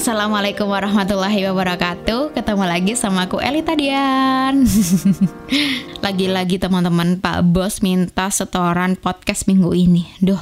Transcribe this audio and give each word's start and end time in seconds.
Assalamualaikum 0.00 0.64
warahmatullahi 0.64 1.44
wabarakatuh. 1.52 2.32
Ketemu 2.32 2.64
lagi 2.64 2.96
sama 2.96 3.28
aku 3.28 3.36
Elita 3.36 3.76
Dian 3.76 4.64
Lagi-lagi 6.08 6.56
teman-teman 6.56 7.20
Pak 7.20 7.44
Bos 7.44 7.84
minta 7.84 8.32
setoran 8.32 8.96
podcast 8.96 9.44
minggu 9.44 9.76
ini. 9.76 10.08
Duh, 10.24 10.40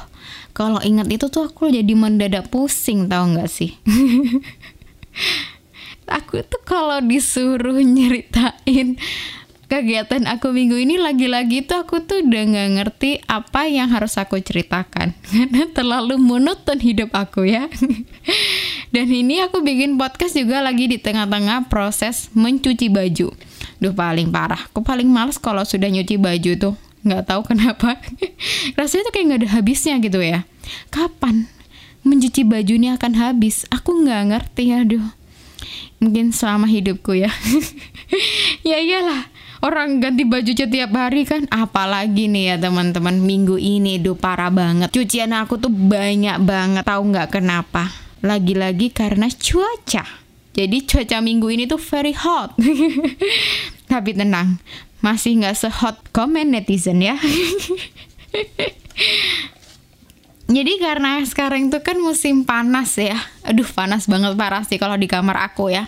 kalau 0.55 0.79
ingat 0.79 1.11
itu 1.11 1.27
tuh 1.27 1.51
aku 1.51 1.75
jadi 1.75 1.91
mendadak 1.91 2.47
pusing 2.47 3.11
tau 3.11 3.27
gak 3.35 3.51
sih? 3.51 3.75
Aku 6.23 6.39
tuh 6.39 6.63
kalau 6.63 7.03
disuruh 7.03 7.83
nyeritain 7.83 8.95
kegiatan 9.69 10.25
aku 10.25 10.49
minggu 10.49 10.81
ini 10.81 10.97
lagi-lagi 10.97 11.61
tuh 11.61 11.85
aku 11.85 12.01
tuh 12.01 12.25
udah 12.25 12.43
nggak 12.49 12.69
ngerti 12.81 13.21
apa 13.29 13.69
yang 13.69 13.93
harus 13.93 14.17
aku 14.17 14.41
ceritakan. 14.41 15.13
Karena 15.29 15.69
terlalu 15.69 16.17
monoton 16.17 16.81
hidup 16.81 17.13
aku 17.13 17.45
ya 17.45 17.69
dan 18.89 19.05
ini 19.05 19.37
aku 19.45 19.61
bikin 19.61 20.01
podcast 20.01 20.33
juga 20.33 20.65
lagi 20.65 20.89
di 20.89 20.97
tengah-tengah 20.97 21.69
proses 21.69 22.33
mencuci 22.33 22.89
baju. 22.89 23.29
Duh 23.77 23.93
paling 23.93 24.33
parah. 24.33 24.65
Aku 24.73 24.81
paling 24.81 25.05
males 25.05 25.37
kalau 25.37 25.61
sudah 25.61 25.93
nyuci 25.93 26.17
baju 26.17 26.51
tuh. 26.57 26.75
Nggak 27.05 27.29
tahu 27.29 27.41
kenapa. 27.45 28.01
Rasanya 28.77 29.07
tuh 29.07 29.13
kayak 29.13 29.25
nggak 29.29 29.39
ada 29.45 29.49
habisnya 29.53 29.95
gitu 30.01 30.19
ya. 30.25 30.41
Kapan 30.89 31.45
mencuci 32.01 32.41
baju 32.41 32.73
ini 32.73 32.89
akan 32.97 33.13
habis? 33.13 33.69
Aku 33.69 33.93
nggak 33.93 34.21
ngerti 34.33 34.73
aduh. 34.73 35.05
Mungkin 36.01 36.33
selama 36.33 36.65
hidupku 36.65 37.13
ya. 37.13 37.29
Ya 38.65 38.81
iyalah. 38.81 39.29
Orang 39.61 40.01
ganti 40.01 40.25
baju 40.25 40.49
setiap 40.49 40.89
hari 40.97 41.29
kan. 41.29 41.45
Apalagi 41.53 42.25
nih 42.25 42.53
ya 42.53 42.55
teman-teman. 42.57 43.21
Minggu 43.21 43.61
ini 43.61 44.01
duh 44.01 44.17
parah 44.17 44.49
banget. 44.49 44.89
Cucian 44.89 45.29
aku 45.29 45.61
tuh 45.61 45.69
banyak 45.69 46.41
banget. 46.41 46.83
Tahu 46.89 47.01
nggak 47.13 47.37
kenapa 47.37 48.08
lagi-lagi 48.25 48.91
karena 48.91 49.29
cuaca. 49.31 50.03
Jadi 50.53 50.77
cuaca 50.83 51.17
minggu 51.23 51.47
ini 51.53 51.63
tuh 51.69 51.79
very 51.79 52.11
hot. 52.15 52.55
Tapi 53.91 54.11
tenang 54.17 54.59
masih 54.99 55.39
nggak 55.39 55.55
sehot 55.55 55.95
komen 56.11 56.51
netizen 56.51 56.99
ya. 56.99 57.15
Jadi 60.49 60.81
karena 60.81 61.21
sekarang 61.23 61.69
itu 61.69 61.77
kan 61.85 62.01
musim 62.01 62.41
panas 62.41 62.97
ya. 62.97 63.15
Aduh 63.45 63.69
panas 63.69 64.09
banget 64.09 64.33
parah 64.33 64.65
sih 64.65 64.81
kalau 64.81 64.97
di 64.97 65.05
kamar 65.05 65.37
aku 65.53 65.69
ya. 65.69 65.85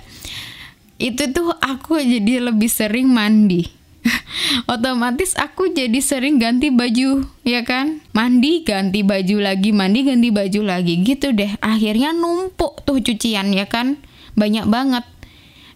Itu 1.02 1.34
tuh 1.34 1.50
aku 1.58 1.98
jadi 1.98 2.46
lebih 2.46 2.70
sering 2.70 3.10
mandi 3.10 3.81
otomatis 4.74 5.38
aku 5.38 5.72
jadi 5.72 6.00
sering 6.02 6.42
ganti 6.42 6.74
baju 6.74 7.26
ya 7.46 7.62
kan? 7.62 8.02
Mandi 8.12 8.66
ganti 8.66 9.06
baju 9.06 9.38
lagi 9.42 9.70
mandi 9.74 10.06
ganti 10.06 10.30
baju 10.34 10.62
lagi. 10.66 11.02
Gitu 11.02 11.34
deh. 11.34 11.54
Akhirnya 11.62 12.14
numpuk 12.14 12.82
tuh 12.86 13.02
cucian 13.02 13.54
ya 13.54 13.70
kan? 13.70 14.02
Banyak 14.34 14.66
banget. 14.68 15.06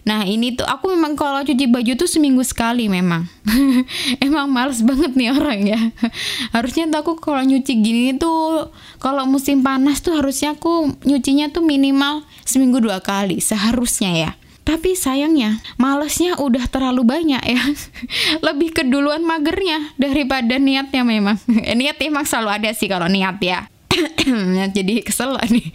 Nah 0.06 0.22
ini 0.22 0.54
tuh 0.54 0.62
aku 0.62 0.94
memang 0.94 1.18
kalau 1.18 1.42
cuci 1.42 1.66
baju 1.66 1.98
tuh 1.98 2.06
seminggu 2.06 2.46
sekali 2.46 2.86
memang. 2.86 3.26
Emang 4.22 4.46
males 4.46 4.78
banget 4.86 5.18
nih 5.18 5.34
orang 5.34 5.60
ya. 5.66 5.80
Harusnya 6.54 6.86
tuh 6.86 7.02
aku 7.02 7.12
kalau 7.18 7.42
nyuci 7.42 7.82
gini 7.82 8.14
tuh 8.14 8.70
Kalau 9.02 9.26
musim 9.26 9.66
panas 9.66 9.98
tuh 10.06 10.14
harusnya 10.14 10.54
aku 10.54 10.94
nyucinya 11.02 11.50
tuh 11.50 11.66
minimal 11.66 12.22
seminggu 12.46 12.78
dua 12.78 13.02
kali 13.02 13.42
Seharusnya 13.42 14.10
ya 14.14 14.30
tapi 14.66 14.98
sayangnya, 14.98 15.62
malesnya 15.78 16.34
udah 16.42 16.66
terlalu 16.66 17.06
banyak 17.06 17.38
ya. 17.38 17.62
Lebih 18.50 18.74
keduluan 18.74 19.22
magernya 19.22 19.94
daripada 19.94 20.58
niatnya 20.58 21.06
memang. 21.06 21.38
niat 21.78 22.02
emang 22.02 22.26
selalu 22.26 22.50
ada 22.50 22.70
sih 22.74 22.90
kalau 22.90 23.06
niat 23.06 23.38
ya. 23.38 23.70
Jadi 24.76 25.06
kesel 25.06 25.38
nih. 25.38 25.70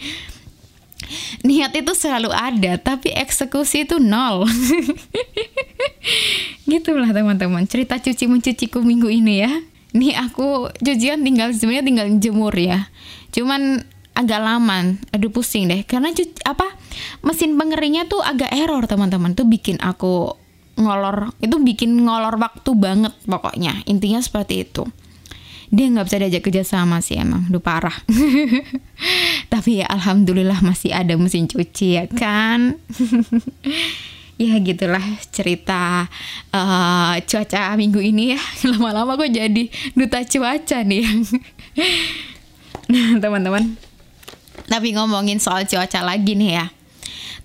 Niat 1.47 1.75
itu 1.75 1.91
selalu 1.91 2.31
ada, 2.31 2.79
tapi 2.79 3.11
eksekusi 3.11 3.83
itu 3.83 3.99
nol. 3.99 4.47
Gitulah 6.69 7.11
teman-teman, 7.11 7.67
cerita 7.67 7.99
cuci 7.99 8.31
mencuciku 8.31 8.79
minggu 8.79 9.11
ini 9.11 9.43
ya. 9.43 9.51
Nih 9.91 10.15
aku 10.15 10.71
cucian 10.79 11.19
tinggal 11.23 11.51
sebenarnya 11.51 11.83
tinggal 11.83 12.07
jemur 12.19 12.55
ya. 12.55 12.87
Cuman 13.35 13.83
agak 14.11 14.39
lama, 14.43 14.97
aduh 15.11 15.31
pusing 15.31 15.71
deh. 15.71 15.81
Karena 15.87 16.11
cuci, 16.11 16.43
apa 16.43 16.67
mesin 17.23 17.55
pengeringnya 17.55 18.05
tuh 18.11 18.19
agak 18.19 18.51
error 18.51 18.83
teman-teman. 18.85 19.33
Tuh 19.33 19.47
bikin 19.47 19.79
aku 19.79 20.35
ngolor 20.79 21.35
itu 21.43 21.55
bikin 21.59 21.93
ngolor 22.03 22.35
waktu 22.39 22.71
banget 22.75 23.13
pokoknya. 23.25 23.83
Intinya 23.87 24.19
seperti 24.19 24.67
itu. 24.67 24.83
Dia 25.71 25.87
nggak 25.87 26.05
bisa 26.11 26.19
diajak 26.19 26.43
kerja 26.43 26.63
sama 26.67 26.99
sih 26.99 27.15
emang. 27.15 27.47
Udah 27.47 27.63
parah. 27.63 27.95
Tapi 29.53 29.79
ya 29.79 29.87
alhamdulillah 29.87 30.59
masih 30.59 30.91
ada 30.91 31.15
mesin 31.15 31.47
cuci 31.47 31.87
ya 31.99 32.05
kan? 32.11 32.75
Ya 34.41 34.57
gitulah 34.57 35.05
cerita 35.29 36.09
uh, 36.49 37.13
cuaca 37.29 37.77
minggu 37.77 38.01
ini 38.01 38.33
ya. 38.33 38.41
Lama-lama 38.73 39.13
kok 39.13 39.29
jadi 39.29 39.69
duta 39.93 40.25
cuaca 40.25 40.81
nih. 40.81 41.05
Nah 42.89 43.21
teman-teman 43.21 43.77
tapi 44.67 44.93
ngomongin 44.97 45.41
soal 45.41 45.65
cuaca 45.65 46.01
lagi 46.03 46.35
nih 46.37 46.51
ya 46.57 46.65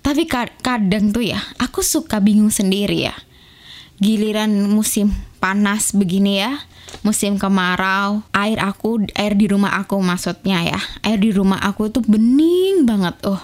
tapi 0.07 0.23
kadang 0.63 1.11
tuh 1.11 1.19
ya, 1.19 1.41
aku 1.59 1.83
suka 1.83 2.23
bingung 2.23 2.47
sendiri 2.47 3.11
ya. 3.11 3.15
Giliran 3.99 4.71
musim 4.71 5.11
panas 5.43 5.91
begini 5.91 6.39
ya, 6.39 6.63
musim 7.03 7.35
kemarau, 7.35 8.23
air 8.31 8.55
aku, 8.63 9.03
air 9.19 9.35
di 9.35 9.51
rumah 9.51 9.75
aku 9.75 9.99
maksudnya 9.99 10.63
ya, 10.63 10.79
air 11.03 11.19
di 11.19 11.35
rumah 11.35 11.59
aku 11.59 11.91
tuh 11.91 12.07
bening 12.07 12.87
banget. 12.87 13.19
Oh, 13.27 13.41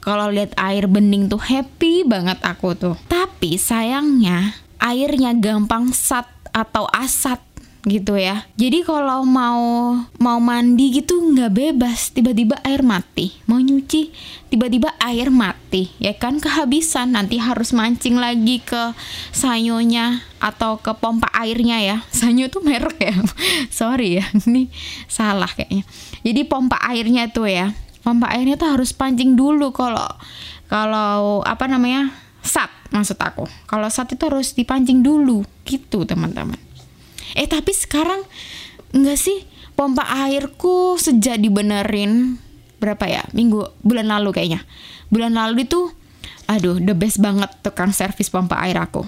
kalau 0.00 0.32
lihat 0.32 0.56
air 0.56 0.88
bening 0.88 1.28
tuh 1.28 1.44
happy 1.44 2.08
banget 2.08 2.40
aku 2.40 2.72
tuh. 2.72 2.96
Tapi 3.04 3.60
sayangnya 3.60 4.56
airnya 4.80 5.36
gampang 5.36 5.92
sat 5.92 6.24
atau 6.56 6.88
asat 6.88 7.42
gitu 7.86 8.18
ya. 8.18 8.42
Jadi 8.58 8.82
kalau 8.82 9.22
mau 9.22 9.94
mau 10.18 10.38
mandi 10.42 10.98
gitu 10.98 11.14
nggak 11.30 11.52
bebas, 11.54 12.10
tiba-tiba 12.10 12.58
air 12.66 12.82
mati. 12.82 13.38
Mau 13.46 13.62
nyuci, 13.62 14.10
tiba-tiba 14.50 14.90
air 14.98 15.30
mati, 15.30 15.92
ya 16.02 16.16
kan 16.18 16.42
kehabisan. 16.42 17.14
Nanti 17.14 17.38
harus 17.38 17.70
mancing 17.70 18.18
lagi 18.18 18.58
ke 18.58 18.96
sanyonya 19.30 20.26
atau 20.42 20.82
ke 20.82 20.90
pompa 20.98 21.30
airnya 21.30 21.78
ya. 21.78 21.96
Sanyo 22.18 22.50
tuh 22.50 22.66
merek 22.66 22.98
ya. 22.98 23.14
Sorry 23.78 24.18
ya, 24.18 24.26
ini 24.46 24.66
salah 25.06 25.50
kayaknya. 25.50 25.86
Jadi 26.26 26.40
pompa 26.48 26.82
airnya 26.82 27.30
tuh 27.30 27.46
ya. 27.46 27.70
Pompa 28.02 28.34
airnya 28.34 28.58
tuh 28.58 28.74
harus 28.74 28.90
pancing 28.90 29.38
dulu 29.38 29.70
kalau 29.70 30.06
kalau 30.66 31.46
apa 31.46 31.70
namanya? 31.70 32.26
sat 32.38 32.70
maksud 32.94 33.18
aku. 33.20 33.44
Kalau 33.68 33.88
sat 33.92 34.08
itu 34.14 34.24
harus 34.24 34.56
dipancing 34.56 35.04
dulu 35.04 35.44
gitu, 35.68 36.08
teman-teman. 36.08 36.67
Eh 37.36 37.48
tapi 37.48 37.74
sekarang 37.74 38.24
enggak 38.94 39.18
sih? 39.18 39.44
Pompa 39.78 40.02
airku 40.26 40.98
sejak 40.98 41.38
dibenerin 41.38 42.36
berapa 42.82 43.04
ya? 43.06 43.22
Minggu 43.30 43.78
bulan 43.82 44.10
lalu 44.10 44.34
kayaknya. 44.34 44.62
Bulan 45.12 45.34
lalu 45.34 45.64
itu 45.66 45.90
aduh 46.48 46.80
the 46.80 46.96
best 46.96 47.20
banget 47.20 47.52
tukang 47.60 47.92
servis 47.92 48.32
pompa 48.32 48.56
air 48.64 48.80
aku. 48.80 49.04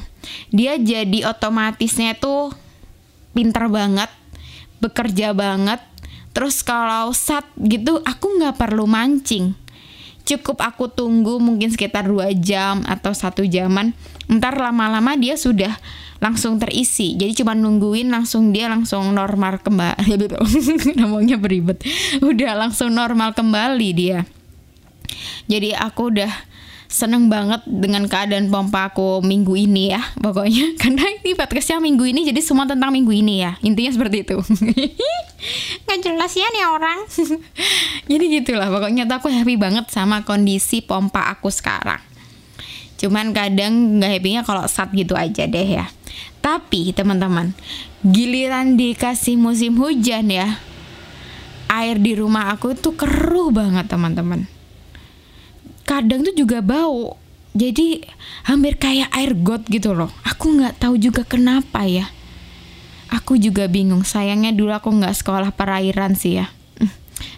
Dia 0.52 0.76
jadi 0.76 1.26
otomatisnya 1.26 2.16
tuh 2.16 2.52
pintar 3.32 3.66
banget 3.72 4.12
bekerja 4.80 5.36
banget. 5.36 5.80
Terus 6.30 6.62
kalau 6.62 7.10
sat 7.10 7.42
gitu 7.58 7.98
aku 8.06 8.38
nggak 8.38 8.54
perlu 8.54 8.86
mancing 8.86 9.58
cukup 10.36 10.62
aku 10.62 10.86
tunggu 10.86 11.42
mungkin 11.42 11.74
sekitar 11.74 12.06
dua 12.06 12.30
jam 12.30 12.86
atau 12.86 13.10
satu 13.10 13.42
jaman. 13.42 13.90
Ntar 14.30 14.54
lama-lama 14.62 15.18
dia 15.18 15.34
sudah 15.34 15.74
langsung 16.22 16.60
terisi. 16.60 17.18
Jadi 17.18 17.42
cuma 17.42 17.56
nungguin 17.56 18.12
langsung 18.12 18.54
dia 18.54 18.70
langsung 18.70 19.10
normal 19.10 19.58
kembali. 19.64 20.30
Ngomongnya 21.00 21.40
beribet. 21.40 21.82
Udah 22.22 22.54
langsung 22.54 22.94
normal 22.94 23.34
kembali 23.34 23.88
dia. 23.90 24.22
Jadi 25.50 25.74
aku 25.74 26.14
udah 26.14 26.30
seneng 26.90 27.30
banget 27.30 27.62
dengan 27.70 28.10
keadaan 28.10 28.50
pompa 28.50 28.90
aku 28.90 29.22
minggu 29.22 29.54
ini 29.54 29.94
ya 29.94 30.02
pokoknya. 30.18 30.74
Karena 30.82 31.06
ini 31.06 31.38
podcastnya 31.38 31.78
minggu 31.78 32.02
ini 32.02 32.26
jadi 32.26 32.42
semua 32.42 32.66
tentang 32.66 32.90
minggu 32.90 33.14
ini 33.14 33.46
ya. 33.46 33.54
Intinya 33.62 33.94
seperti 33.94 34.26
itu. 34.26 34.36
Nggak 35.86 35.98
jelas 36.02 36.32
ya 36.34 36.50
nih 36.50 36.64
orang. 36.66 36.98
Jadi 38.10 38.24
gitulah 38.28 38.68
pokoknya 38.68 39.08
tuh 39.08 39.16
aku 39.22 39.28
happy 39.32 39.56
banget 39.56 39.88
sama 39.88 40.26
kondisi 40.26 40.84
pompa 40.84 41.32
aku 41.32 41.48
sekarang. 41.48 42.02
Cuman 43.00 43.32
kadang 43.32 43.96
nggak 43.96 44.20
happynya 44.20 44.42
kalau 44.44 44.68
saat 44.68 44.92
gitu 44.92 45.16
aja 45.16 45.48
deh 45.48 45.80
ya. 45.80 45.88
Tapi 46.44 46.92
teman-teman, 46.92 47.56
giliran 48.04 48.76
dikasih 48.76 49.40
musim 49.40 49.80
hujan 49.80 50.28
ya, 50.28 50.60
air 51.72 51.96
di 51.96 52.12
rumah 52.12 52.52
aku 52.52 52.76
tuh 52.76 52.92
keruh 53.00 53.48
banget 53.48 53.88
teman-teman. 53.88 54.59
Kadang 55.90 56.22
tuh 56.22 56.34
juga 56.38 56.62
bau. 56.62 57.18
Jadi 57.50 58.06
hampir 58.46 58.78
kayak 58.78 59.10
air 59.10 59.34
got 59.34 59.66
gitu 59.66 59.90
loh. 59.90 60.14
Aku 60.22 60.54
nggak 60.54 60.78
tahu 60.78 60.94
juga 60.94 61.26
kenapa 61.26 61.82
ya. 61.82 62.06
Aku 63.10 63.34
juga 63.34 63.66
bingung. 63.66 64.06
Sayangnya 64.06 64.54
dulu 64.54 64.70
aku 64.70 64.94
nggak 64.94 65.18
sekolah 65.18 65.50
perairan 65.50 66.14
sih 66.14 66.38
ya. 66.38 66.46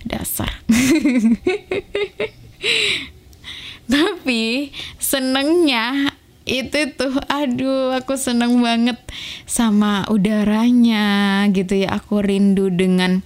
Dasar. 0.04 0.52
tapi 3.92 4.70
senengnya 4.96 6.14
itu 6.42 6.90
tuh 6.98 7.14
aduh 7.30 7.94
aku 7.94 8.18
seneng 8.18 8.58
banget 8.58 8.98
sama 9.46 10.06
udaranya 10.10 11.44
gitu 11.54 11.86
ya 11.86 12.00
aku 12.02 12.18
rindu 12.18 12.72
dengan 12.72 13.22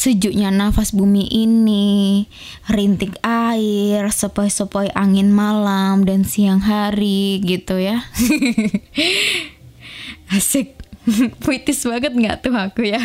sejuknya 0.00 0.48
nafas 0.48 0.96
bumi 0.96 1.28
ini, 1.28 2.24
rintik 2.72 3.20
air, 3.20 4.08
sepoi-sepoi 4.08 4.88
angin 4.96 5.28
malam 5.28 6.08
dan 6.08 6.24
siang 6.24 6.64
hari 6.64 7.44
gitu 7.44 7.76
ya. 7.76 8.00
Asik. 10.32 10.80
Puitis 11.44 11.84
banget 11.84 12.16
nggak 12.16 12.48
tuh 12.48 12.56
aku 12.56 12.88
ya? 12.88 13.00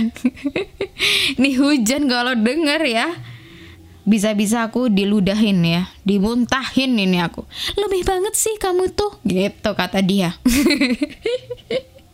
Nih 1.41 1.59
hujan 1.59 2.07
kalau 2.07 2.31
denger 2.31 2.79
ya 2.87 3.11
bisa-bisa 4.05 4.69
aku 4.69 4.87
diludahin 4.87 5.65
ya, 5.65 5.89
dimuntahin 6.05 6.95
ini 6.95 7.19
aku. 7.19 7.43
Lebih 7.75 8.05
banget 8.05 8.37
sih 8.37 8.53
kamu 8.61 8.93
tuh, 8.93 9.17
gitu 9.25 9.73
kata 9.73 9.99
dia. 10.05 10.37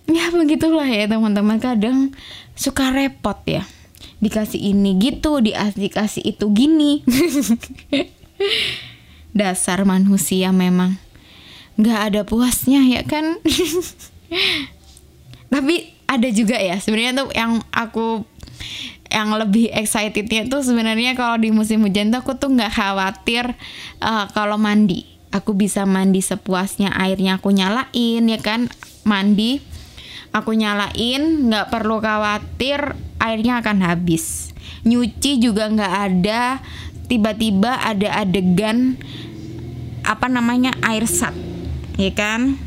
ya 0.07 0.31
begitulah 0.31 0.87
ya 0.87 1.11
teman-teman, 1.11 1.59
kadang 1.59 2.15
suka 2.55 2.95
repot 2.95 3.35
ya. 3.43 3.67
Dikasih 4.21 4.61
ini 4.61 4.97
gitu, 5.01 5.41
dikasih 5.41 6.23
itu 6.25 6.45
gini. 6.53 7.01
Dasar 9.37 9.83
manusia 9.87 10.51
memang 10.51 10.97
nggak 11.79 11.99
ada 12.13 12.21
puasnya 12.27 12.83
ya 12.85 13.01
kan. 13.07 13.39
Tapi 15.53 15.75
ada 16.11 16.27
juga 16.27 16.59
ya 16.59 16.75
sebenarnya 16.75 17.23
tuh 17.23 17.29
yang 17.31 17.63
aku 17.71 18.27
yang 19.11 19.31
lebih 19.35 19.71
excitednya 19.71 20.47
tuh 20.47 20.63
sebenarnya 20.63 21.15
kalau 21.15 21.39
di 21.39 21.51
musim 21.51 21.83
hujan 21.83 22.11
tuh 22.11 22.23
aku 22.23 22.35
tuh 22.35 22.51
nggak 22.51 22.71
khawatir 22.71 23.55
uh, 23.99 24.27
kalau 24.31 24.55
mandi 24.55 25.07
aku 25.31 25.55
bisa 25.55 25.87
mandi 25.87 26.19
sepuasnya 26.23 26.91
airnya 26.95 27.39
aku 27.39 27.51
nyalain 27.51 28.23
ya 28.23 28.39
kan 28.39 28.67
mandi 29.03 29.63
aku 30.31 30.55
nyalain 30.55 31.47
nggak 31.51 31.67
perlu 31.71 31.99
khawatir 31.99 32.95
airnya 33.21 33.61
akan 33.61 33.85
habis 33.85 34.49
nyuci 34.81 35.37
juga 35.37 35.69
nggak 35.69 35.93
ada 36.09 36.57
tiba-tiba 37.05 37.77
ada 37.77 38.25
adegan 38.25 38.97
apa 40.01 40.25
namanya 40.25 40.73
air 40.81 41.05
sat 41.05 41.37
ya 42.01 42.09
kan 42.17 42.57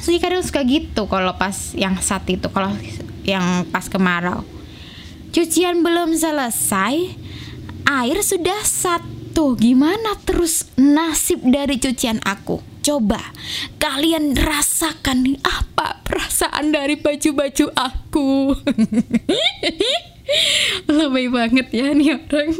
so 0.00 0.08
kadang 0.16 0.40
suka 0.40 0.64
gitu 0.64 1.04
kalau 1.04 1.36
pas 1.36 1.76
yang 1.76 2.00
sat 2.00 2.24
itu 2.32 2.48
kalau 2.48 2.72
yang 3.28 3.68
pas 3.68 3.84
kemarau 3.92 4.42
Cucian 5.34 5.82
belum 5.82 6.14
selesai, 6.14 6.94
air 7.90 8.18
sudah 8.22 8.62
satu. 8.62 9.58
Gimana 9.58 10.14
terus 10.22 10.70
nasib 10.78 11.42
dari 11.42 11.74
cucian 11.82 12.22
aku? 12.22 12.62
Coba 12.84 13.32
kalian 13.80 14.36
rasakan 14.36 15.40
apa 15.40 16.04
perasaan 16.04 16.68
dari 16.68 17.00
baju-baju 17.00 17.72
aku. 17.72 18.52
Lebih 20.92 21.26
banget 21.32 21.68
ya 21.72 21.96
nih 21.96 22.20
orang. 22.20 22.52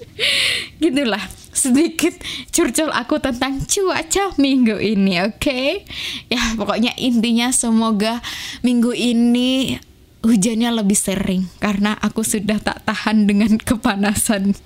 Gitulah 0.84 1.24
sedikit 1.56 2.12
curcol 2.52 2.92
aku 2.92 3.16
tentang 3.24 3.64
cuaca 3.64 4.36
minggu 4.36 4.76
ini, 4.76 5.24
oke? 5.24 5.40
Okay? 5.40 5.88
Ya, 6.28 6.54
pokoknya 6.54 6.92
intinya 7.00 7.48
semoga 7.48 8.20
minggu 8.60 8.92
ini 8.92 9.80
hujannya 10.22 10.70
lebih 10.76 10.98
sering 10.98 11.48
karena 11.62 11.94
aku 11.98 12.26
sudah 12.26 12.58
tak 12.58 12.82
tahan 12.84 13.24
dengan 13.30 13.54
kepanasan 13.56 14.58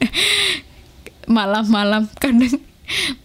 malam-malam 1.29 2.09
kadang 2.17 2.57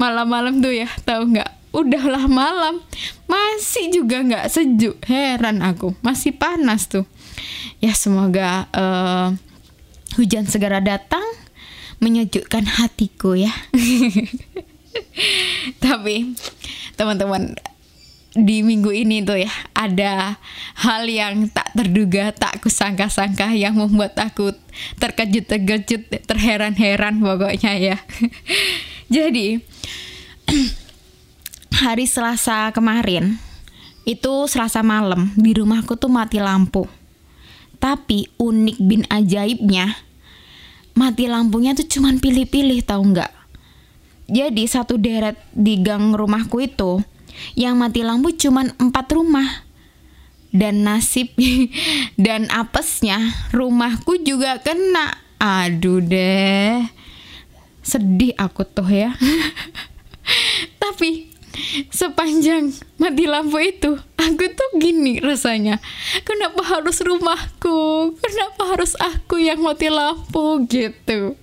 malam-malam 0.02 0.64
tuh 0.64 0.74
ya 0.74 0.90
tahu 1.04 1.36
nggak? 1.36 1.52
Udahlah 1.76 2.26
malam. 2.26 2.82
Masih 3.30 3.94
juga 3.94 4.24
nggak 4.24 4.50
sejuk. 4.50 4.98
Heran 5.06 5.62
aku. 5.62 5.94
Masih 6.02 6.34
panas 6.34 6.90
tuh. 6.90 7.06
Ya 7.78 7.94
semoga 7.94 8.66
uh, 8.74 9.38
hujan 10.18 10.50
segera 10.50 10.82
datang 10.82 11.24
menyejukkan 12.02 12.66
hatiku 12.66 13.38
ya. 13.38 13.54
Tapi 15.84 16.34
teman-teman 16.98 17.54
di 18.38 18.62
minggu 18.62 18.94
ini 18.94 19.26
tuh 19.26 19.42
ya 19.42 19.50
ada 19.74 20.38
hal 20.78 21.10
yang 21.10 21.50
tak 21.50 21.74
terduga, 21.74 22.30
tak 22.30 22.62
kusangka-sangka 22.62 23.50
yang 23.58 23.74
membuat 23.74 24.14
aku 24.14 24.54
terkejut-terkejut, 25.02 26.30
terheran-heran 26.30 27.18
pokoknya 27.18 27.74
ya. 27.82 27.98
Jadi 29.08 29.60
hari 31.84 32.06
Selasa 32.08 32.72
kemarin 32.76 33.40
itu 34.08 34.34
Selasa 34.48 34.84
malam 34.84 35.32
di 35.36 35.56
rumahku 35.56 35.96
tuh 35.96 36.12
mati 36.12 36.40
lampu. 36.40 36.88
Tapi 37.78 38.28
unik 38.42 38.78
bin 38.84 39.04
ajaibnya 39.08 40.08
mati 40.98 41.30
lampunya 41.30 41.78
tuh 41.78 41.86
cuman 41.86 42.18
pilih-pilih 42.18 42.82
tahu 42.82 43.14
nggak? 43.14 43.32
Jadi 44.28 44.64
satu 44.68 45.00
deret 45.00 45.40
di 45.56 45.80
gang 45.80 46.12
rumahku 46.12 46.60
itu 46.60 47.00
yang 47.54 47.78
mati 47.78 48.02
lampu 48.02 48.34
cuma 48.34 48.66
empat 48.82 49.08
rumah 49.14 49.68
dan 50.52 50.84
nasib 50.84 51.32
dan 52.26 52.50
apesnya 52.50 53.22
rumahku 53.54 54.20
juga 54.26 54.58
kena 54.60 55.22
aduh 55.38 56.02
deh 56.02 56.82
sedih 57.88 58.36
aku 58.36 58.68
tuh 58.68 58.92
ya. 58.92 59.16
Tapi 60.84 61.32
sepanjang 61.90 62.70
mati 63.00 63.26
lampu 63.26 63.58
itu 63.64 63.96
aku 64.20 64.46
tuh 64.52 64.70
gini 64.76 65.24
rasanya. 65.24 65.80
Kenapa 66.28 66.68
harus 66.68 67.00
rumahku? 67.00 68.14
Kenapa 68.20 68.76
harus 68.76 68.94
aku 69.00 69.40
yang 69.40 69.64
mati 69.64 69.88
lampu 69.88 70.68
gitu? 70.68 71.40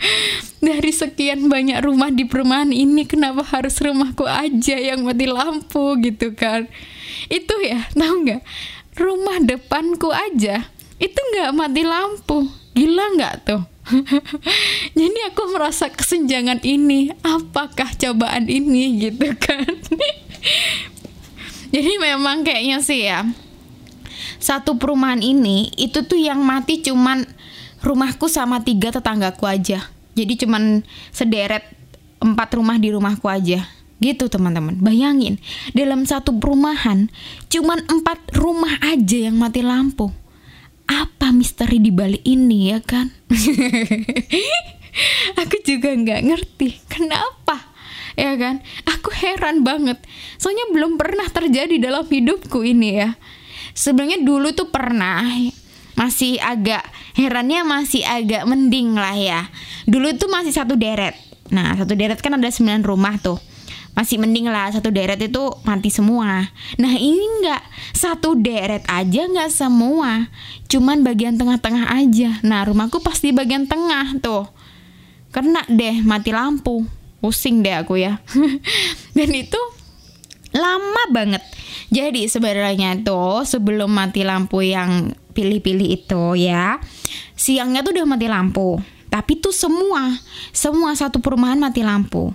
Dari 0.66 0.90
sekian 0.90 1.46
banyak 1.46 1.78
rumah 1.86 2.10
di 2.10 2.26
perumahan 2.26 2.74
ini 2.74 3.06
kenapa 3.06 3.46
harus 3.46 3.78
rumahku 3.78 4.26
aja 4.26 4.74
yang 4.74 5.06
mati 5.06 5.30
lampu 5.30 5.94
gitu 6.02 6.34
kan? 6.34 6.66
Itu 7.30 7.54
ya 7.62 7.86
tahu 7.94 8.26
nggak? 8.26 8.42
Rumah 8.98 9.38
depanku 9.46 10.10
aja 10.10 10.66
itu 10.98 11.20
nggak 11.32 11.54
mati 11.54 11.82
lampu. 11.86 12.50
Gila 12.74 13.06
nggak 13.14 13.34
tuh 13.46 13.73
jadi 14.98 15.20
aku 15.28 15.52
merasa 15.52 15.92
kesenjangan 15.92 16.64
ini 16.64 17.12
apakah 17.20 17.92
cobaan 17.94 18.48
ini 18.48 19.08
gitu 19.08 19.28
kan. 19.36 19.68
Jadi 21.74 21.98
memang 21.98 22.46
kayaknya 22.46 22.78
sih 22.80 23.04
ya 23.04 23.28
satu 24.44 24.76
perumahan 24.76 25.24
ini 25.24 25.72
itu 25.80 26.04
tuh 26.04 26.20
yang 26.20 26.44
mati 26.44 26.84
cuman 26.84 27.24
rumahku 27.80 28.28
sama 28.28 28.60
tiga 28.60 28.92
tetanggaku 28.92 29.48
aja. 29.48 29.88
Jadi 30.14 30.32
cuman 30.44 30.84
sederet 31.10 31.64
empat 32.20 32.48
rumah 32.56 32.76
di 32.76 32.92
rumahku 32.92 33.24
aja. 33.24 33.64
Gitu 34.04 34.28
teman-teman. 34.28 34.76
Bayangin 34.84 35.40
dalam 35.72 36.04
satu 36.04 36.36
perumahan 36.36 37.08
cuman 37.48 37.88
empat 37.88 38.36
rumah 38.36 38.76
aja 38.84 39.32
yang 39.32 39.40
mati 39.40 39.64
lampu 39.64 40.12
apa 40.88 41.32
misteri 41.32 41.80
di 41.80 41.88
balik 41.88 42.24
ini 42.24 42.72
ya 42.72 42.80
kan? 42.84 43.08
aku 45.40 45.56
juga 45.64 45.90
nggak 45.90 46.20
ngerti 46.24 46.68
kenapa 46.86 47.74
ya 48.14 48.38
kan? 48.38 48.62
Aku 48.86 49.10
heran 49.10 49.66
banget. 49.66 49.98
Soalnya 50.38 50.70
belum 50.70 51.00
pernah 51.00 51.26
terjadi 51.30 51.80
dalam 51.80 52.06
hidupku 52.06 52.62
ini 52.62 53.02
ya. 53.02 53.10
Sebenarnya 53.74 54.22
dulu 54.22 54.54
tuh 54.54 54.70
pernah 54.70 55.26
masih 55.94 56.42
agak 56.42 56.82
herannya 57.14 57.62
masih 57.66 58.06
agak 58.06 58.46
mending 58.46 58.94
lah 58.94 59.16
ya. 59.18 59.40
Dulu 59.88 60.14
tuh 60.14 60.30
masih 60.30 60.54
satu 60.54 60.78
deret. 60.78 61.18
Nah, 61.50 61.76
satu 61.76 61.98
deret 61.98 62.22
kan 62.22 62.38
ada 62.38 62.48
9 62.48 62.86
rumah 62.86 63.18
tuh 63.20 63.36
masih 63.94 64.18
mending 64.18 64.50
lah 64.50 64.74
satu 64.74 64.90
deret 64.90 65.18
itu 65.22 65.54
mati 65.62 65.88
semua. 65.88 66.50
Nah 66.76 66.94
ini 66.98 67.22
enggak 67.40 67.62
satu 67.94 68.34
deret 68.34 68.82
aja 68.90 69.22
nggak 69.30 69.50
semua, 69.54 70.28
cuman 70.66 71.06
bagian 71.06 71.38
tengah-tengah 71.38 71.94
aja. 71.94 72.42
Nah 72.42 72.66
rumahku 72.66 72.98
pasti 73.00 73.30
bagian 73.30 73.70
tengah 73.70 74.18
tuh, 74.18 74.50
kena 75.30 75.62
deh 75.70 76.02
mati 76.02 76.34
lampu, 76.34 76.82
pusing 77.22 77.62
deh 77.62 77.80
aku 77.80 78.02
ya. 78.02 78.18
Dan 79.16 79.30
itu 79.30 79.60
lama 80.54 81.02
banget. 81.14 81.42
Jadi 81.94 82.26
sebenarnya 82.26 82.98
tuh 83.06 83.46
sebelum 83.46 83.90
mati 83.94 84.26
lampu 84.26 84.66
yang 84.66 85.14
pilih-pilih 85.34 85.88
itu 86.02 86.34
ya, 86.34 86.82
siangnya 87.38 87.86
tuh 87.86 87.94
udah 87.94 88.06
mati 88.06 88.26
lampu. 88.26 88.82
Tapi 89.14 89.38
tuh 89.38 89.54
semua, 89.54 90.18
semua 90.50 90.90
satu 90.98 91.22
perumahan 91.22 91.62
mati 91.62 91.86
lampu. 91.86 92.34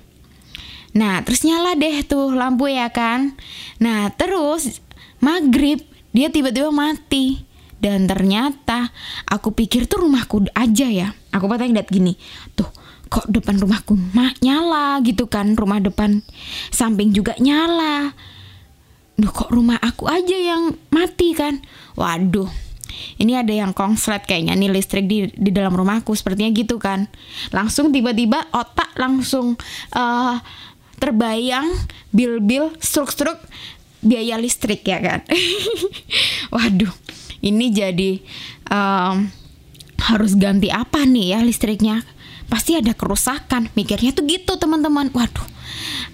Nah, 0.98 1.22
terus 1.22 1.46
nyala 1.46 1.78
deh 1.78 2.02
tuh 2.06 2.34
lampu 2.34 2.70
ya 2.70 2.90
kan. 2.90 3.38
Nah, 3.78 4.10
terus 4.14 4.82
maghrib 5.22 5.82
dia 6.14 6.34
tiba-tiba 6.34 6.74
mati. 6.74 7.46
Dan 7.80 8.12
ternyata 8.12 8.92
aku 9.24 9.56
pikir 9.56 9.88
tuh 9.88 10.04
rumahku 10.04 10.52
aja 10.52 10.88
ya. 10.92 11.16
Aku 11.32 11.48
patah 11.48 11.64
lihat 11.64 11.88
gini. 11.88 12.20
Tuh, 12.52 12.68
kok 13.10 13.26
depan 13.26 13.58
rumahku 13.58 13.98
mak 14.14 14.38
nyala 14.46 15.02
gitu 15.02 15.26
kan 15.26 15.58
rumah 15.58 15.82
depan 15.82 16.22
samping 16.70 17.10
juga 17.10 17.34
nyala 17.42 18.14
Duh 19.20 19.36
kok 19.36 19.52
rumah 19.52 19.76
aku 19.84 20.08
aja 20.08 20.38
yang 20.38 20.78
mati 20.94 21.36
kan 21.36 21.60
waduh 22.00 22.48
ini 23.20 23.36
ada 23.36 23.52
yang 23.52 23.76
konslet 23.76 24.24
kayaknya 24.24 24.56
nih 24.56 24.72
listrik 24.72 25.10
di 25.10 25.28
di 25.36 25.52
dalam 25.52 25.76
rumahku 25.76 26.16
sepertinya 26.16 26.54
gitu 26.56 26.80
kan 26.80 27.12
langsung 27.52 27.92
tiba-tiba 27.92 28.48
otak 28.56 28.96
langsung 28.96 29.60
uh, 29.98 30.40
terbayang 31.00 31.68
bil-bil 32.12 32.76
struk-struk 32.84 33.40
biaya 34.04 34.40
listrik 34.40 34.84
ya 34.84 35.00
kan? 35.00 35.20
Waduh 36.54 36.92
ini 37.40 37.72
jadi 37.72 38.20
um, 38.68 39.32
harus 40.00 40.36
ganti 40.36 40.72
apa 40.72 41.04
nih 41.04 41.36
ya 41.36 41.40
listriknya? 41.44 42.04
Pasti 42.50 42.74
ada 42.74 42.98
kerusakan 42.98 43.70
mikirnya 43.78 44.12
tuh 44.12 44.26
gitu 44.26 44.58
teman-teman. 44.60 45.12
Waduh 45.14 45.48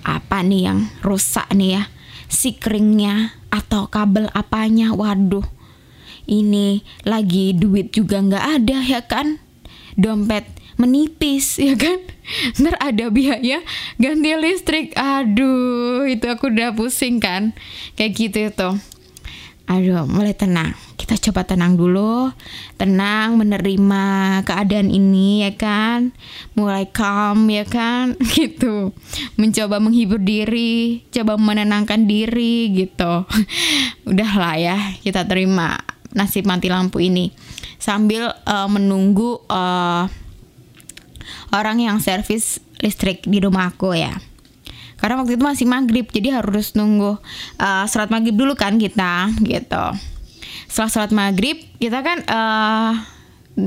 apa 0.06 0.46
nih 0.46 0.70
yang 0.70 0.80
rusak 1.02 1.50
nih 1.54 1.82
ya? 1.82 1.84
Si 2.30 2.58
keringnya 2.58 3.34
atau 3.50 3.88
kabel 3.90 4.30
apanya? 4.34 4.94
Waduh 4.94 5.46
ini 6.26 6.82
lagi 7.06 7.54
duit 7.54 7.94
juga 7.94 8.22
nggak 8.22 8.46
ada 8.62 8.78
ya 8.82 9.02
kan? 9.06 9.38
Dompet 9.96 10.44
menipis 10.76 11.58
ya 11.68 11.76
kan? 11.76 12.00
Ntar 12.58 12.76
ada 12.82 13.06
biaya 13.12 13.62
ganti 14.02 14.30
listrik. 14.36 14.96
Aduh 14.98 16.08
itu 16.10 16.26
aku 16.28 16.52
udah 16.52 16.74
pusing 16.76 17.20
kan? 17.22 17.56
Kayak 17.96 18.12
gitu 18.16 18.40
itu. 18.52 18.70
Aduh 19.66 20.06
mulai 20.06 20.38
tenang. 20.38 20.78
Kita 20.94 21.18
coba 21.18 21.42
tenang 21.46 21.74
dulu. 21.74 22.30
Tenang 22.78 23.38
menerima 23.38 24.06
keadaan 24.46 24.94
ini 24.94 25.42
ya 25.42 25.58
kan? 25.58 26.14
Mulai 26.54 26.90
calm 26.94 27.50
ya 27.50 27.66
kan? 27.66 28.14
Gitu. 28.38 28.94
Mencoba 29.42 29.82
menghibur 29.82 30.22
diri 30.22 31.02
coba 31.10 31.38
menenangkan 31.38 32.06
diri 32.06 32.74
gitu. 32.74 33.26
Udahlah 34.10 34.56
ya 34.58 34.78
kita 35.02 35.26
terima 35.26 35.82
nasib 36.14 36.46
mati 36.46 36.70
lampu 36.70 37.02
ini. 37.02 37.34
Sambil 37.82 38.30
uh, 38.46 38.70
menunggu 38.70 39.42
uh, 39.50 40.06
orang 41.56 41.80
yang 41.80 41.98
servis 42.04 42.60
listrik 42.84 43.24
di 43.24 43.40
rumah 43.40 43.72
aku 43.72 43.96
ya. 43.96 44.14
Karena 44.96 45.20
waktu 45.22 45.36
itu 45.36 45.44
masih 45.44 45.68
maghrib 45.68 46.08
jadi 46.08 46.40
harus 46.40 46.74
nunggu 46.74 47.20
uh, 47.60 47.86
sholat 47.88 48.10
maghrib 48.12 48.36
dulu 48.36 48.56
kan 48.56 48.80
kita 48.80 49.32
gitu. 49.44 49.86
Setelah 50.72 50.92
sholat 50.92 51.12
maghrib 51.12 51.60
kita 51.80 52.00
kan 52.00 52.18
uh, 52.26 52.94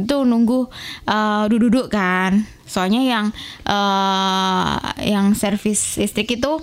tuh 0.08 0.24
nunggu 0.24 0.68
uh, 1.08 1.44
duduk-duduk 1.48 1.92
kan. 1.92 2.44
Soalnya 2.64 3.04
yang 3.04 3.26
uh, 3.68 4.76
yang 5.00 5.36
servis 5.36 6.00
listrik 6.00 6.32
itu 6.32 6.60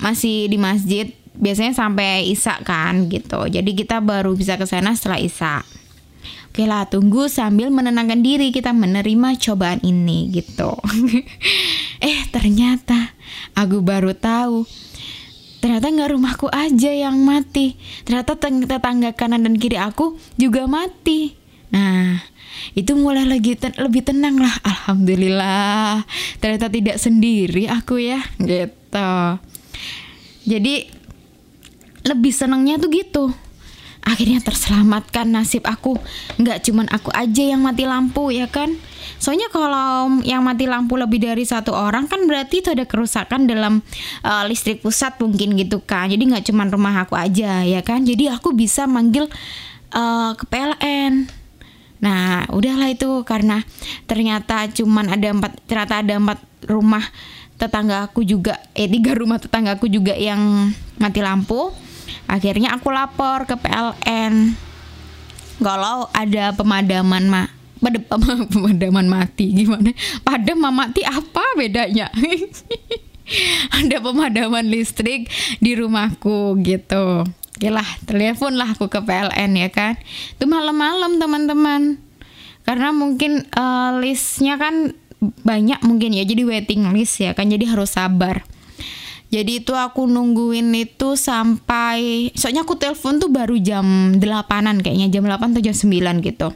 masih 0.00 0.48
di 0.52 0.60
masjid 0.60 1.08
biasanya 1.36 1.72
sampai 1.76 2.28
isak 2.28 2.64
kan 2.64 3.08
gitu. 3.08 3.48
Jadi 3.48 3.70
kita 3.76 4.04
baru 4.04 4.32
bisa 4.36 4.60
ke 4.60 4.68
sana 4.68 4.92
setelah 4.92 5.20
isak 5.20 5.75
Oke 6.56 6.64
lah, 6.64 6.88
tunggu 6.88 7.28
sambil 7.28 7.68
menenangkan 7.68 8.24
diri 8.24 8.48
kita 8.48 8.72
menerima 8.72 9.36
cobaan 9.36 9.76
ini 9.84 10.32
gitu. 10.32 10.72
eh, 12.00 12.24
ternyata 12.32 13.12
aku 13.52 13.84
baru 13.84 14.16
tahu. 14.16 14.64
Ternyata 15.60 15.92
nggak 15.92 16.16
rumahku 16.16 16.48
aja 16.48 16.88
yang 16.96 17.20
mati. 17.28 17.76
Ternyata 18.08 18.40
tetangga 18.40 19.12
kanan 19.12 19.44
dan 19.44 19.60
kiri 19.60 19.76
aku 19.76 20.16
juga 20.40 20.64
mati. 20.64 21.36
Nah 21.76 22.24
itu 22.72 22.96
mulai 22.96 23.28
lagi 23.28 23.52
ten 23.60 23.76
lebih 23.76 24.08
tenang 24.08 24.40
lah. 24.40 24.56
Alhamdulillah. 24.64 26.08
Ternyata 26.40 26.72
tidak 26.72 26.96
sendiri 26.96 27.68
aku 27.68 28.00
ya 28.00 28.24
gitu. 28.40 29.12
Jadi 30.48 30.88
lebih 32.08 32.32
senangnya 32.32 32.80
tuh 32.80 32.88
gitu 32.88 33.24
akhirnya 34.06 34.38
terselamatkan 34.38 35.26
nasib 35.26 35.66
aku. 35.66 35.98
Nggak 36.38 36.62
cuman 36.70 36.86
aku 36.94 37.10
aja 37.10 37.42
yang 37.42 37.60
mati 37.60 37.82
lampu 37.82 38.30
ya 38.30 38.46
kan? 38.46 38.70
Soalnya 39.18 39.50
kalau 39.50 40.22
yang 40.22 40.46
mati 40.46 40.70
lampu 40.70 40.94
lebih 40.94 41.18
dari 41.18 41.42
satu 41.42 41.74
orang 41.74 42.06
kan 42.06 42.22
berarti 42.30 42.62
itu 42.62 42.70
ada 42.70 42.86
kerusakan 42.86 43.50
dalam 43.50 43.82
uh, 44.22 44.44
listrik 44.46 44.80
pusat 44.84 45.18
mungkin 45.18 45.56
gitu 45.56 45.80
kan 45.82 46.10
jadi 46.10 46.20
nggak 46.20 46.44
cuman 46.52 46.68
rumah 46.70 46.94
aku 47.02 47.18
aja 47.18 47.66
ya 47.66 47.82
kan? 47.82 48.06
Jadi 48.06 48.30
aku 48.30 48.54
bisa 48.54 48.86
manggil 48.86 49.26
uh, 49.92 50.32
ke 50.38 50.44
PLN 50.46 51.26
nah 51.96 52.44
udahlah 52.52 52.92
itu 52.92 53.24
karena 53.24 53.64
ternyata 54.04 54.68
cuman 54.68 55.16
ada 55.16 55.32
empat 55.32 55.52
ternyata 55.64 56.04
ada 56.04 56.14
empat 56.20 56.38
rumah 56.68 57.00
tetangga 57.56 58.04
aku 58.04 58.20
juga 58.20 58.60
eh 58.76 58.84
tiga 58.84 59.16
rumah 59.16 59.40
tetangga 59.40 59.80
aku 59.80 59.88
juga 59.88 60.12
yang 60.12 60.70
mati 61.00 61.24
lampu 61.24 61.72
Akhirnya 62.26 62.74
aku 62.74 62.90
lapor 62.90 63.46
ke 63.46 63.54
PLN. 63.58 64.54
Kalau 65.62 66.10
ada 66.12 66.52
pemadaman 66.52 67.24
mak 67.30 67.48
pada 67.82 67.98
pemadaman 68.50 69.06
mati 69.06 69.52
gimana? 69.54 69.94
Padam 70.26 70.62
mati 70.70 71.06
apa 71.06 71.44
bedanya? 71.54 72.10
ada 73.78 73.96
pemadaman 73.98 74.66
listrik 74.66 75.30
di 75.58 75.74
rumahku 75.74 76.58
gitu. 76.62 77.26
Oke 77.56 77.72
lah, 77.72 77.88
telepon 78.04 78.52
lah 78.60 78.76
aku 78.76 78.92
ke 78.92 79.00
PLN 79.00 79.56
ya 79.56 79.68
kan. 79.72 79.96
Itu 80.36 80.44
malam-malam 80.44 81.16
teman-teman. 81.16 81.96
Karena 82.68 82.92
mungkin 82.92 83.48
uh, 83.56 83.96
listnya 84.02 84.60
kan 84.60 84.92
banyak 85.22 85.80
mungkin 85.80 86.12
ya, 86.12 86.28
jadi 86.28 86.44
waiting 86.44 86.84
list 86.92 87.22
ya 87.22 87.32
kan, 87.32 87.48
jadi 87.48 87.64
harus 87.64 87.96
sabar. 87.96 88.44
Jadi 89.36 89.60
itu 89.60 89.76
aku 89.76 90.08
nungguin 90.08 90.72
itu 90.72 91.12
sampai 91.12 92.32
soalnya 92.32 92.64
aku 92.64 92.80
telepon 92.80 93.20
tuh 93.20 93.28
baru 93.28 93.60
jam 93.60 94.16
8-an 94.16 94.80
kayaknya 94.80 95.12
jam 95.12 95.28
8 95.28 95.52
atau 95.52 95.60
jam 95.60 95.76
9 95.76 96.24
gitu. 96.24 96.48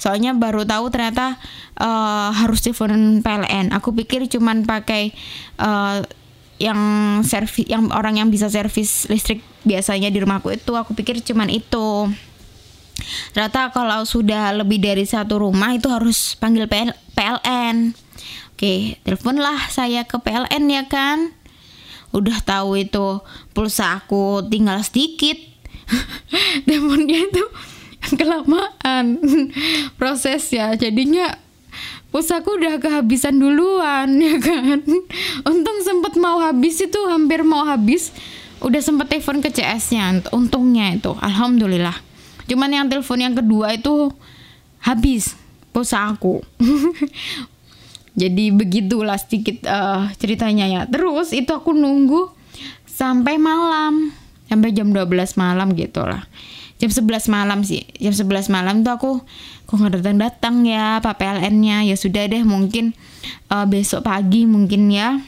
Soalnya 0.00 0.32
baru 0.32 0.64
tahu 0.64 0.88
ternyata 0.88 1.36
uh, 1.76 2.32
harus 2.32 2.64
telepon 2.64 3.20
PLN. 3.20 3.76
Aku 3.76 3.92
pikir 3.92 4.24
cuman 4.24 4.64
pakai 4.64 5.12
uh, 5.60 6.00
yang 6.56 6.80
servis 7.28 7.68
yang 7.68 7.92
orang 7.92 8.24
yang 8.24 8.32
bisa 8.32 8.48
servis 8.48 9.04
listrik 9.12 9.44
biasanya 9.68 10.08
di 10.08 10.24
rumahku 10.24 10.48
itu 10.48 10.72
aku 10.72 10.96
pikir 10.96 11.20
cuman 11.20 11.52
itu. 11.52 12.08
Ternyata 13.36 13.68
kalau 13.76 14.08
sudah 14.08 14.56
lebih 14.56 14.80
dari 14.80 15.04
satu 15.04 15.44
rumah 15.44 15.76
itu 15.76 15.92
harus 15.92 16.40
panggil 16.40 16.64
PL, 16.72 16.96
PLN. 17.12 17.92
Oke, 18.56 18.98
teleponlah 19.06 19.70
saya 19.70 20.02
ke 20.08 20.18
PLN 20.18 20.64
ya 20.72 20.88
kan 20.90 21.37
udah 22.12 22.38
tahu 22.40 22.80
itu 22.80 23.20
pulsa 23.52 24.00
aku 24.00 24.44
tinggal 24.48 24.80
sedikit. 24.80 25.36
Teleponnya 26.68 27.28
itu 27.32 27.44
kelamaan 28.14 29.20
prosesnya 30.00 30.72
jadinya 30.78 31.34
pulsaku 32.08 32.56
udah 32.56 32.80
kehabisan 32.80 33.36
duluan 33.36 34.08
ya 34.24 34.36
kan? 34.40 34.80
Untung 35.44 35.78
sempet 35.84 36.16
mau 36.16 36.40
habis 36.40 36.80
itu 36.80 37.00
hampir 37.08 37.44
mau 37.44 37.64
habis 37.64 38.12
udah 38.58 38.82
sempet 38.82 39.06
telepon 39.06 39.38
ke 39.38 39.54
CS-nya 39.54 40.32
untungnya 40.34 40.96
itu 40.96 41.12
alhamdulillah. 41.14 41.94
Cuman 42.48 42.72
yang 42.72 42.86
telepon 42.88 43.20
yang 43.20 43.34
kedua 43.36 43.76
itu 43.76 44.08
habis 44.80 45.36
pulsa 45.70 46.10
aku 46.10 46.40
Jadi 48.18 48.50
begitulah 48.50 49.14
sedikit 49.14 49.62
uh, 49.70 50.10
ceritanya 50.18 50.66
ya. 50.66 50.82
Terus 50.90 51.30
itu 51.30 51.54
aku 51.54 51.70
nunggu 51.70 52.34
sampai 52.90 53.38
malam, 53.38 54.10
sampai 54.50 54.74
jam 54.74 54.90
12 54.90 55.38
malam 55.38 55.70
gitu 55.78 56.02
lah. 56.02 56.26
Jam 56.82 56.90
11 56.90 57.30
malam 57.30 57.62
sih. 57.62 57.86
Jam 58.02 58.10
11 58.10 58.50
malam 58.50 58.82
tuh 58.82 58.92
aku 58.98 59.10
kok 59.70 59.74
nggak 59.78 60.02
datang 60.02 60.18
datang 60.18 60.54
ya 60.66 60.98
Pak 60.98 61.14
PLN-nya. 61.22 61.86
Ya 61.86 61.94
sudah 61.94 62.26
deh 62.26 62.42
mungkin 62.42 62.98
uh, 63.54 63.66
besok 63.70 64.10
pagi 64.10 64.50
mungkin 64.50 64.90
ya. 64.90 65.22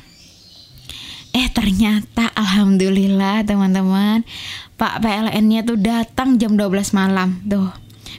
Eh 1.30 1.46
ternyata 1.54 2.34
alhamdulillah 2.34 3.46
teman-teman 3.46 4.26
Pak 4.74 4.98
PLN-nya 4.98 5.62
tuh 5.62 5.78
datang 5.78 6.42
jam 6.42 6.58
12 6.58 6.90
malam. 6.90 7.38
Tuh 7.46 7.70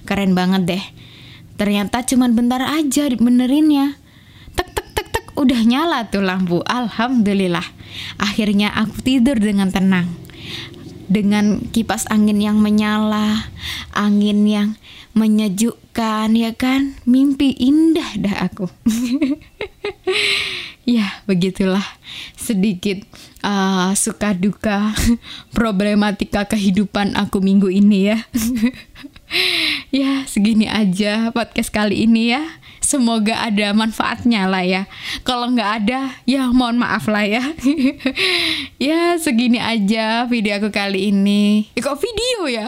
keren 0.08 0.32
banget 0.32 0.64
deh. 0.64 0.84
Ternyata 1.60 2.08
cuman 2.08 2.34
bentar 2.34 2.64
aja 2.64 3.12
benerinnya 3.20 4.01
udah 5.42 5.62
nyala 5.66 6.06
tuh 6.08 6.22
lampu. 6.22 6.62
Alhamdulillah. 6.70 7.66
Akhirnya 8.22 8.70
aku 8.78 9.02
tidur 9.02 9.42
dengan 9.42 9.74
tenang. 9.74 10.06
Dengan 11.12 11.60
kipas 11.76 12.08
angin 12.08 12.40
yang 12.40 12.64
menyala, 12.64 13.52
angin 13.92 14.48
yang 14.48 14.70
menyejukkan 15.12 16.32
ya 16.38 16.56
kan? 16.56 16.96
Mimpi 17.04 17.52
indah 17.58 18.16
dah 18.16 18.36
aku. 18.48 18.72
ya, 20.96 21.20
begitulah 21.28 21.84
sedikit 22.40 23.04
uh, 23.44 23.92
suka 23.92 24.32
duka 24.32 24.96
problematika 25.58 26.48
kehidupan 26.48 27.20
aku 27.20 27.44
minggu 27.44 27.68
ini 27.68 28.16
ya. 28.16 28.18
ya, 30.00 30.24
segini 30.32 30.72
aja 30.72 31.36
podcast 31.36 31.76
kali 31.76 32.08
ini 32.08 32.32
ya. 32.32 32.44
Semoga 32.92 33.48
ada 33.48 33.72
manfaatnya 33.72 34.52
lah 34.52 34.68
ya. 34.68 34.84
Kalau 35.24 35.48
nggak 35.48 35.72
ada, 35.80 36.12
ya 36.28 36.52
mohon 36.52 36.76
maaf 36.76 37.08
lah 37.08 37.24
ya. 37.24 37.40
ya 38.92 39.16
segini 39.16 39.64
aja 39.64 40.28
video 40.28 40.60
aku 40.60 40.76
kali 40.76 41.08
ini. 41.08 41.72
Eh, 41.72 41.80
kok 41.80 41.96
video 41.96 42.52
ya? 42.52 42.68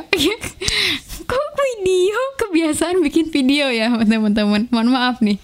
kok 1.32 1.48
video? 1.60 2.20
Kebiasaan 2.40 3.04
bikin 3.04 3.36
video 3.36 3.68
ya 3.68 3.92
teman-teman. 4.08 4.72
Mohon 4.72 4.90
maaf 4.96 5.20
nih. 5.20 5.36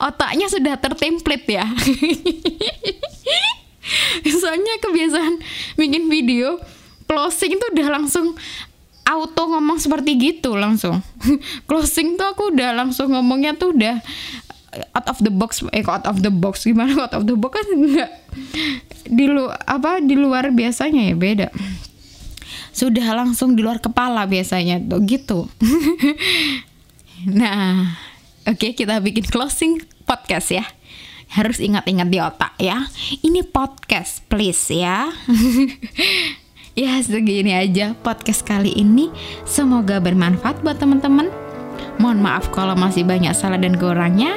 Otaknya 0.00 0.48
sudah 0.48 0.80
tertemplate 0.80 1.60
ya. 1.60 1.68
Soalnya 4.40 4.80
kebiasaan 4.80 5.36
bikin 5.76 6.08
video 6.08 6.64
closing 7.04 7.60
itu 7.60 7.66
udah 7.76 8.00
langsung 8.00 8.32
auto 9.04 9.42
ngomong 9.52 9.78
seperti 9.80 10.16
gitu 10.16 10.56
langsung. 10.56 11.04
closing 11.68 12.16
tuh 12.16 12.28
aku 12.32 12.52
udah 12.52 12.76
langsung 12.76 13.12
ngomongnya 13.12 13.56
tuh 13.56 13.76
udah 13.76 14.00
out 14.94 15.06
of 15.06 15.18
the 15.22 15.30
box 15.30 15.62
eh 15.70 15.86
out 15.86 16.02
of 16.06 16.18
the 16.20 16.32
box 16.32 16.66
gimana 16.66 16.98
out 16.98 17.14
of 17.14 17.22
the 17.30 17.36
box 17.38 17.62
kan 17.62 17.68
enggak 17.70 18.10
di 19.06 19.30
lu 19.30 19.46
apa 19.46 20.02
di 20.02 20.18
luar 20.18 20.50
biasanya 20.50 21.06
ya 21.06 21.14
beda 21.14 21.48
sudah 22.74 23.06
langsung 23.14 23.54
di 23.54 23.62
luar 23.62 23.78
kepala 23.78 24.26
biasanya 24.26 24.82
tuh 24.82 24.98
gitu 25.06 25.46
nah 27.38 27.94
oke 28.50 28.58
okay, 28.58 28.74
kita 28.74 28.98
bikin 28.98 29.30
closing 29.30 29.78
podcast 30.10 30.50
ya 30.50 30.66
harus 31.34 31.58
ingat-ingat 31.58 32.08
di 32.14 32.18
otak 32.22 32.54
ya. 32.62 32.86
Ini 33.26 33.42
podcast 33.50 34.22
please 34.30 34.70
ya. 34.70 35.10
ya 36.74 36.98
segini 37.02 37.54
aja 37.54 37.94
podcast 38.02 38.42
kali 38.42 38.74
ini. 38.74 39.10
Semoga 39.46 40.02
bermanfaat 40.02 40.60
buat 40.66 40.78
teman-teman. 40.78 41.30
Mohon 41.98 42.20
maaf 42.26 42.50
kalau 42.50 42.74
masih 42.74 43.06
banyak 43.06 43.34
salah 43.34 43.58
dan 43.58 43.78
kurangnya. 43.78 44.34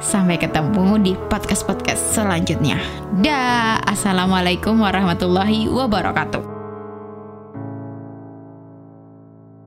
Sampai 0.00 0.36
ketemu 0.36 1.00
di 1.00 1.12
podcast-podcast 1.32 2.16
selanjutnya. 2.16 2.76
Dah, 3.24 3.80
assalamualaikum 3.88 4.76
warahmatullahi 4.76 5.68
wabarakatuh. 5.72 6.55